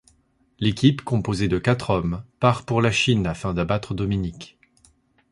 [0.57, 4.57] L'équipe composée de quatre hommes part pour la Chine afin d'abattre Dominique.